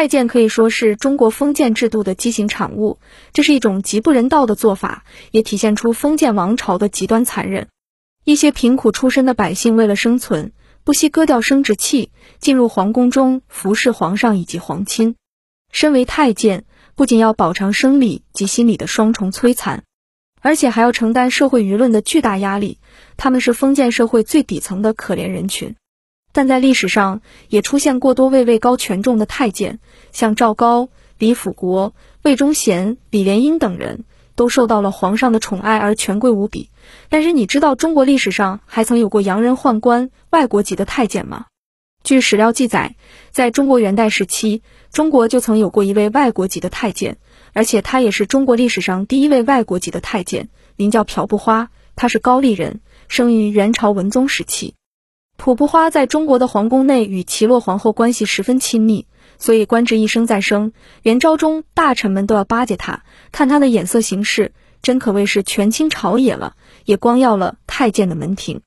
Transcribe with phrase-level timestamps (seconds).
[0.00, 2.98] 太监可以说是中国封建制度的畸形产物，
[3.34, 7.68] 这是一种极不人道的做法，也体现出封建王朝的极端残忍。
[8.24, 10.52] 一些贫苦出身的百姓为了生存，
[10.84, 15.16] 不惜割掉生殖器，进入皇宫中服侍皇上以及皇亲。
[15.70, 16.64] 身为太监，
[16.94, 19.84] 不仅要饱尝生理及心理的双重摧残，
[20.40, 22.78] 而且还要承担社会舆论的巨大压力。
[23.18, 25.76] 他们是封建社会最底层的可怜人群。
[26.32, 29.80] 但在历史上，也出现过多位位高权重的太监，
[30.12, 30.88] 像赵高、
[31.18, 34.04] 李辅国、魏忠贤、李莲英等人，
[34.36, 36.70] 都受到了皇上的宠爱而权贵无比。
[37.08, 41.46] 但是，你知道中国历史上还曾有过洋人宦官、外国籍的太监吗？
[42.02, 42.96] 据史料记载，
[43.30, 47.18] 在中国元代时期，中国就曾有过一位外国籍的太监，
[47.52, 54.74] 而且他也是中国历史上第一位外国籍的太监，名叫朴不花，他是高丽人，生于元朝文宗时期。
[55.42, 59.06] 普不花在中国的皇宫内与齐洛皇后关系十分亲密，
[59.38, 60.74] 所以官职一升再升。
[61.00, 68.60] 元朝中大臣们都要巴结他，看他的眼色行事，真可谓是权倾朝野了，也光耀了太监的门庭。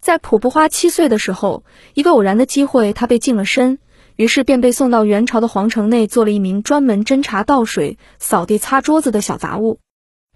[0.00, 3.78] 在普不花七岁的时候，一个偶然的机会，他被净了身，
[4.16, 9.78] 于是便被送到元朝的皇城内，做了一名专门斟茶倒水、扫地擦桌子的小杂物。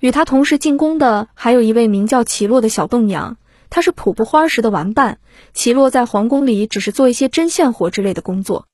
[0.00, 3.38] 与他同时进宫的，还有一位名叫齐洛的小栋娘。
[3.70, 5.18] 他是普不花时的玩伴，
[5.52, 8.66] 齐洛在皇宫里只是做一些针线活之类的工作。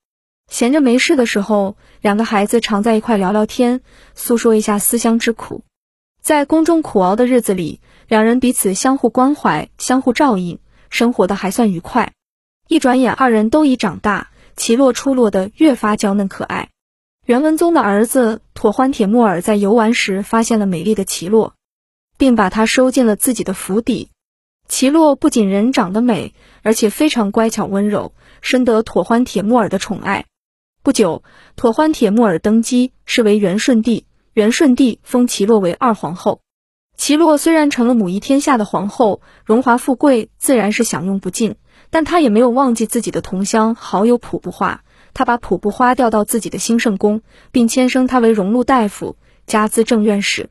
[0.49, 3.81] 闲着没事的时候，两个孩子常在一块聊聊天，
[4.13, 5.63] 诉说一下思乡之苦。
[6.21, 12.13] 在宫中苦熬的日子里，两人彼此相互关怀，相互照应，生活的还算愉快。
[12.67, 16.69] 一转眼，二人都已长大，齐洛出落得越发娇嫩可爱。
[17.25, 21.55] 元文宗的儿子妥欢铁木儿在游玩时发现了美丽的齐洛，
[22.17, 24.09] 并把她收进了自己的府邸。
[24.67, 30.25] 齐洛不仅人长得美，而且非常乖巧温柔，深得妥欢铁木儿的宠爱。
[30.83, 31.23] 不久，
[31.55, 34.05] 妥欢铁木儿登基，是为元顺帝。
[34.33, 36.41] 元顺帝封齐洛为二皇后。
[36.97, 41.55] 齐洛虽然成了母仪天下的皇后，荣华富贵自然是享用不尽，
[41.89, 44.83] 但她也没有忘记自己的同乡好友普布花。
[45.13, 50.49] 她把普布花调到自己的兴圣宫，并迁升他为荣禄大夫，加资政院使。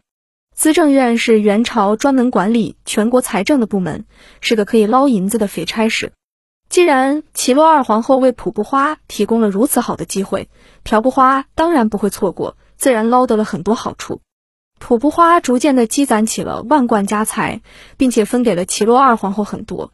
[0.55, 4.07] 资政院是元朝专门管理全国财政的部门，
[4.41, 6.13] 是个可以捞银子的肥差事。
[6.69, 10.49] 既然齐洛二皇后为普不花提供了如此好的机会，
[10.83, 14.21] 朴不花当然不会错过，自然捞得了很多好处。
[14.79, 17.61] 普不花逐渐的积攒起了万贯家财，
[17.97, 19.93] 并且分给了齐洛二皇后很多。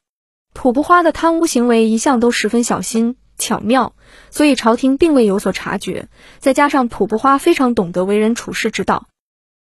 [0.53, 3.95] 普不花的贪污行为一向都十分小心巧妙，
[4.31, 6.09] 所以朝廷并未有所察觉。
[6.39, 9.07] 再加上普不花非常懂得为人处事之道。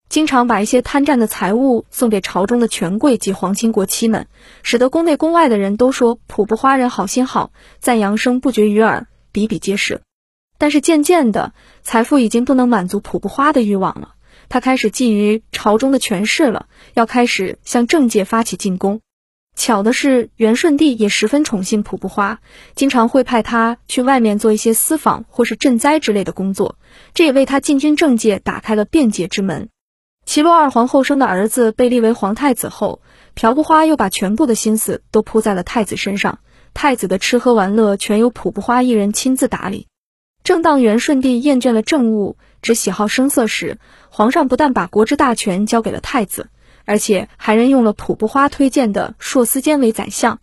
[0.08, 4.26] 经常把一些贪占的财物送给朝中的权贵及皇亲国戚们，
[4.62, 10.00] 使得宫内宫外的人都说普不花人好心好，赞扬声不绝于耳，比比皆是。
[10.56, 11.52] 但是渐渐的，
[11.82, 14.14] 财富已经不能满足普不花的欲望了，
[14.48, 19.00] 他开始觊觎朝中的权势了，要开始向政界发起进攻。
[19.54, 22.40] 巧的是，元顺帝也十分宠信普不花，
[22.74, 26.76] 经常会派他去外面做一些私访或是赈灾之类的工作，
[27.12, 29.68] 这也为他进军政界打开了便捷之门。
[30.28, 33.00] 齐洛二皇后生的儿子被立为皇太子后，
[33.32, 36.40] 朴不花又把全部的心思都扑在了太子身上，
[36.74, 39.86] 太子的吃喝玩乐全由朴不花一人亲自打理。
[40.44, 43.78] 正当元顺帝厌倦了政务，只喜好声色时，
[44.10, 46.50] 皇上不但把国之大权交给了太子，
[46.84, 50.40] 而且还任用了朴不花推荐的硕思坚为宰相。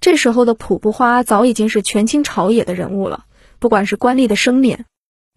[0.00, 3.26] 这时候的朴不花早已经是权倾朝野的人物了，
[3.60, 4.86] 不管是官吏的升免，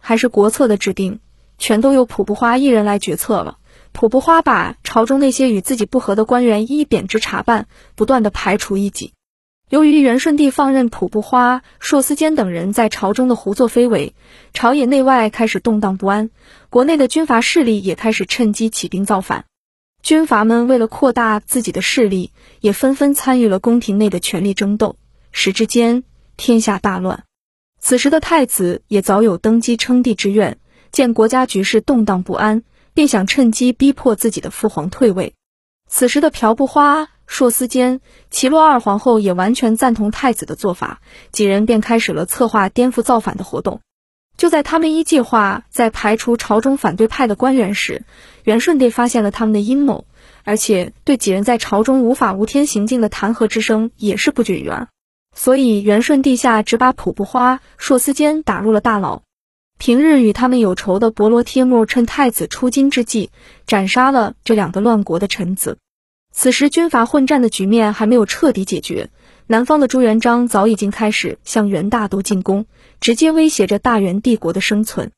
[0.02, 1.20] 还是国策的制定，
[1.60, 3.60] 全都由朴不花一人来决策了。
[3.94, 9.14] 普不花把朝中那些与自己不和的官员一一贬职查办，不断的排除异己。
[9.70, 14.14] 由于元顺帝放任普不花、硕思坚等人在朝中的胡作非为，
[14.54, 16.32] 朝野内外开始动荡不安，
[16.70, 19.46] 国内的军阀势力也开始趁机起兵造反。
[20.02, 24.98] 军阀们为了扩大自己的势力，也纷纷参与了宫廷内的权力争斗，
[25.32, 26.04] 时之间
[26.36, 27.24] 天下大乱。
[27.80, 30.58] 此时的太子也早有登基称帝之愿，
[30.92, 32.64] 见国家局势动荡不安。
[32.94, 35.34] 便想趁机逼迫自己的父皇退位。
[35.90, 38.02] 此时的朴不花、硕思坚、
[38.32, 41.02] 齐洛二皇后也完全赞同太子的做法，
[41.32, 43.82] 几人便开始了策划颠覆造反的活动。
[44.36, 48.04] 就在他们一计划在排除朝中反对派的官员时，
[48.44, 50.06] 元顺帝发现了他们的阴谋，
[50.44, 54.88] 而且对几人在朝中无法无天行径的弹劾之声也是不绝于耳。
[55.36, 59.22] 所以元顺帝下只把朴不花、硕思坚打入了大牢。
[59.86, 63.32] 平日与他们有仇的伯罗帖木趁太子出京之际，
[63.68, 65.78] 斩杀了这两个乱国的臣子。
[66.32, 69.10] 此时军阀混战的局面还没有彻底解决，
[69.46, 72.66] 南方的朱元璋早已经开始向元大都进攻，
[73.02, 75.12] 直接威胁着大元帝国的生存。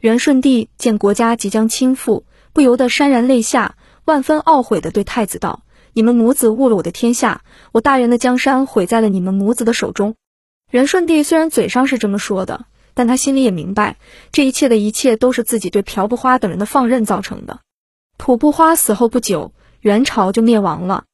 [0.00, 2.22] 元顺帝见国家即将倾覆，
[2.54, 3.76] 不由得潸然泪下，
[4.06, 10.14] 万分懊悔地对太子道：“你们母子误了我的天下，我大元的江山毁在了你们母子的手中。”
[10.72, 12.64] 元顺帝虽然嘴上是这么说的，
[12.96, 13.98] 但他心里也明白，
[14.32, 17.60] 这一切的一切都是自己对朴不花等人的放任造成的。
[18.16, 21.04] 朴不花死后不久，元朝就灭亡了。